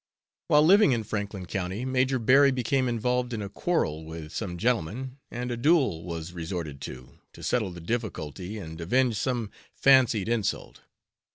[0.47, 5.19] While living in Franklin county, Major Berry became involved in a quarrel with some gentleman,
[5.29, 10.81] and a duel was resorted to, to settle the difficulty and avenge some fancied insult.